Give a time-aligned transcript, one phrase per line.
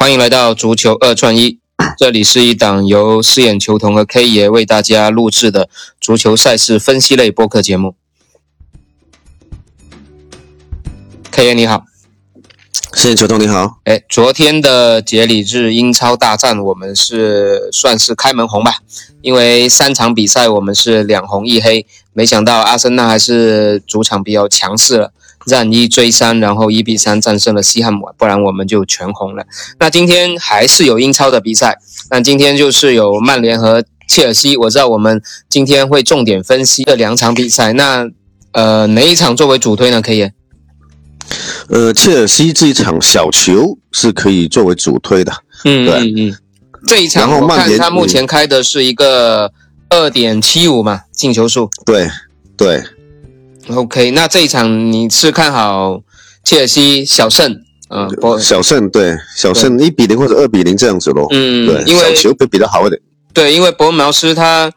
[0.00, 1.58] 欢迎来到足球二串一，
[1.98, 5.68] 这里是一档由饰演球童和 K 爷为大家录制的
[6.00, 7.96] 足球赛事分析类播客节目。
[11.32, 11.82] K 爷你好，
[12.94, 13.80] 饰演球童你好。
[13.82, 18.76] 哎，昨天的节礼日英超大战，我们是算是开门红吧，
[19.20, 25.12] 因为三场比赛我们是两红一黑，没想到阿森纳还是主场比较强势了。
[25.48, 29.44] 让一追三，然后一比三战胜了西汉姆，不然我们就全红了。
[29.80, 31.78] 那今天还是有英超的比赛，
[32.10, 34.56] 那今天就是有曼联和切尔西。
[34.56, 37.72] 我知道我们今天会重点分析这两场比赛。
[37.72, 38.08] 那
[38.52, 40.00] 呃，哪一场作为主推呢？
[40.00, 40.30] 可以？
[41.68, 45.32] 呃，切尔西这一场小球是可以作为主推的。
[45.64, 46.36] 嗯对嗯。
[46.86, 49.52] 这一场我看他目前开的是一个
[49.90, 51.68] 二点七五嘛，进球数。
[51.84, 52.08] 对
[52.56, 52.82] 对。
[53.74, 56.00] OK，那这一场你是看好
[56.44, 57.54] 切尔西小胜？
[57.90, 58.08] 嗯，
[58.40, 61.26] 小胜对，小胜一比零或者二比零这样子咯。
[61.30, 63.00] 嗯，对，因为小球会比较好一点。
[63.32, 64.72] 对，因为伯恩茅斯他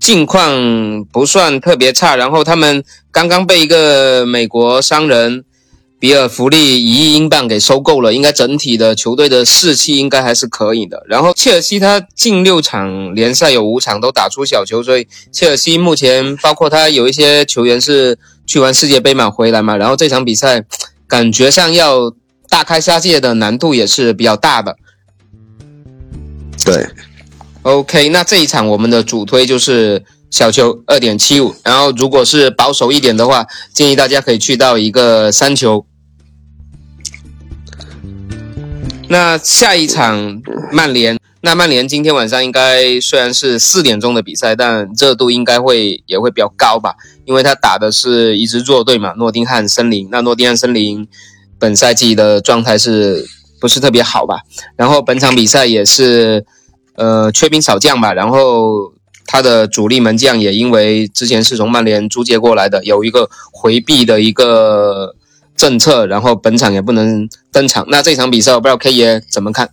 [0.00, 5.44] 近况不算特别差，然后他们刚刚被一个美国商人。
[6.00, 11.02] 比尔福利一亿英镑给收购了，应该整体的球队的士气应该还是可以的。
[11.08, 20.64] 然后切尔西他近六场联赛有五场都打出小球，所以切尔西目前包括他有一些球员是去完世界杯嘛回来嘛，然后这场比赛
[21.06, 22.12] 感觉上要
[22.48, 24.76] 大开杀戒的难度也是比较大的。
[26.64, 26.86] 对
[27.62, 30.04] ，OK，那这一场我们的主推就是。
[30.30, 35.86] 小球二点七五，然后如果是保守一点的话，建议大家可以去到一个三球。
[39.06, 46.94] 那下一场曼联，那曼联今天晚上应该虽然是四点钟的比赛，但热度应该会也会比较高吧，
[47.26, 50.08] 因为他打的是一支弱队嘛，诺丁汉森林。
[50.10, 51.06] 那诺丁汉森林
[51.58, 53.26] 本赛季的状态是
[53.60, 54.40] 不是特别好吧？
[54.74, 56.46] 然后本场比赛也是
[56.94, 58.94] 呃缺兵少将吧，然后。
[59.26, 65.16] 他的主力门将也因为之前是从曼联租借过来的，有一个回避的一个
[65.56, 67.86] 政策，然后本场也不能登场。
[67.88, 69.70] 那这场比赛我不知道 K 爷怎么看？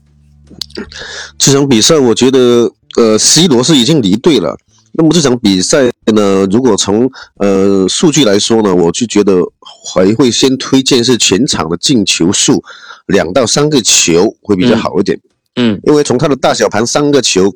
[1.38, 4.58] 这场比赛我觉得，呃，C 罗是已经离队了。
[4.94, 9.42] 那么这场比赛呢，如果从呃数据来说呢，我就觉得
[9.86, 12.64] 还会先推荐是全场的进球数
[13.08, 15.20] 两到三个球会比较好一点。
[15.56, 17.52] 嗯，因为从他的大小盘三个球。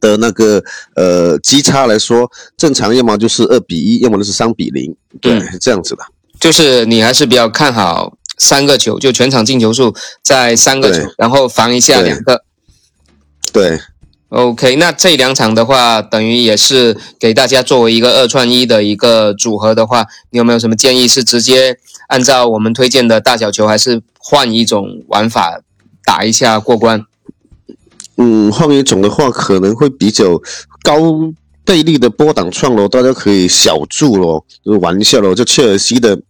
[0.00, 0.62] 的那个
[0.96, 6.04] 呃基差来说，正常要么就是二比一，要么就是三比零，对，是这样子的。
[6.38, 12.44] 就是你还是比较看好三个球，就全场进球数在三个球，然后防一下两个。
[13.52, 13.80] 对
[14.28, 21.08] ，OK，那这两场的话，等于也是给大家作为一个二串一的一个组合的话，你有没有什么建议？
[21.08, 21.78] 是直接
[22.08, 25.60] 按照我们推荐的大小球，还是换一种玩法
[26.04, 27.04] 打一下过关？
[28.16, 30.40] 嗯，换一种的话，可能会比较
[30.82, 30.98] 高
[31.64, 36.20] 倍率的波挡创咯，大家可以小注咯，就玩一下咯，就切尔西的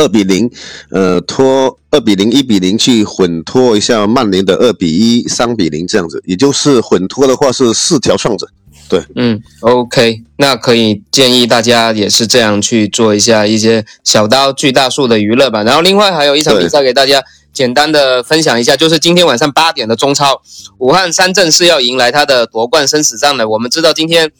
[0.00, 0.50] 二比零，
[0.90, 8.48] 呃，拖二比零、一比零去混拖一下曼联的二比一、三比零这样子，也就是混拖的话是四条创者。
[8.88, 15.62] 对，嗯，OK，那可以建议大家也是这样去做一下一些小刀巨大数的娱乐吧。
[15.62, 17.22] 然后另外还有一场比赛给大家。
[17.52, 20.40] 简单的分享一下，就是今天晚上八点的中超，
[20.78, 23.48] 武汉三镇是要迎来他的夺冠生死战的。
[23.48, 24.30] 我们知道今天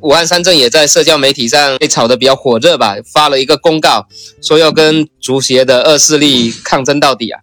[0.00, 4.06] 武汉三镇也在社交媒体上被炒得比较火热吧，发了一个公告，
[4.42, 7.40] 说要跟足协的恶势力抗争到底啊。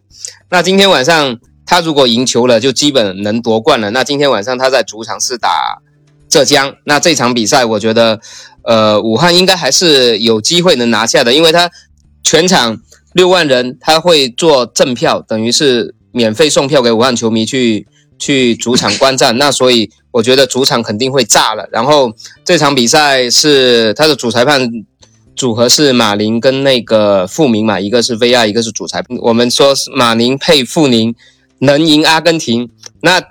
[0.49, 3.91] 那今天晚上他如果赢球了，就基本能夺冠了。
[3.91, 5.81] 那今天晚上他在主场是打
[6.27, 8.19] 浙江，那这场比赛我觉得，
[8.63, 11.69] 呃，武汉应该还是有机会能拿下的，因为他
[12.23, 12.81] 全场。
[13.15, 17.87] 六万人他会做赠票，等于是免费送票给武汉球迷去
[18.17, 19.37] 去主场观战。
[19.37, 21.67] 那所以我觉得主场肯定会炸了。
[21.71, 24.69] 然后这场比赛是他的主裁判
[25.35, 29.17] 组合是马宁跟那个傅明嘛，一个是 VR，一个是主裁判。
[29.21, 31.13] 我们说马宁配傅宁
[31.59, 32.69] 能赢阿根廷。
[33.01, 33.21] 那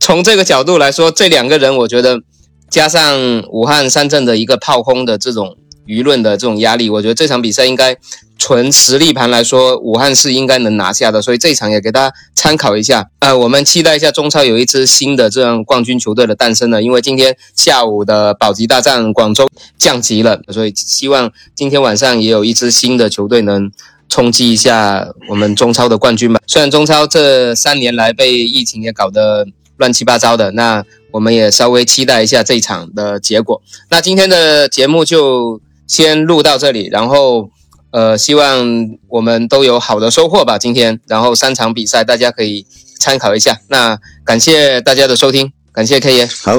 [0.00, 2.20] 从这个角度来说，这两个人我觉得
[2.68, 5.56] 加上武汉三镇的一个炮轰的这种
[5.92, 7.96] 舆论的这种压力，我觉得这场比赛应该。
[8.38, 13.08] 纯实力盘来说，武汉是应该能拿下的，所以这一场也给大家参考一下。
[13.20, 19.48] 呃，我们期待一下中超有一支新的这样冠军球队的诞生了，因为今天下午的保级大战，广州
[19.78, 23.70] 降级了，所以希望今天晚上也有一支新的球队能
[24.08, 26.40] 冲击一下我们中超的冠军吧。
[26.48, 29.46] 虽然中超这三年来被疫情也搞得
[29.76, 33.62] 乱七八糟的，那我们也稍微期待一下这一场的结果。
[33.88, 35.60] 那今天的节目就
[35.92, 37.50] 先录到这里，然后。
[37.92, 40.56] 呃，希望我们都有好的收获吧。
[40.56, 42.64] 今天，然后三场比赛，大家可以
[42.98, 43.60] 参考一下。
[43.68, 46.58] 那感谢大家的收听，感谢 K 爷，好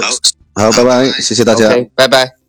[0.53, 2.42] 好，拜拜，谢谢大家，拜拜。